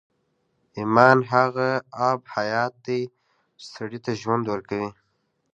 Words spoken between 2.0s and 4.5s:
آب حیات دی چې سړي ته ژوند